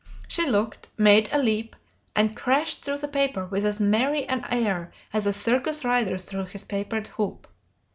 She 0.27 0.47
looked, 0.47 0.87
made 0.97 1.29
a 1.31 1.37
leap, 1.37 1.75
and 2.15 2.35
crashed 2.35 2.83
through 2.83 2.97
the 2.97 3.07
paper 3.07 3.45
with 3.45 3.63
as 3.63 3.79
merry 3.79 4.25
an 4.25 4.43
air 4.49 4.91
as 5.13 5.27
a 5.27 5.31
circus 5.31 5.85
rider 5.85 6.17
through 6.17 6.45
his 6.45 6.63
papered 6.63 7.07
hoop. 7.09 7.47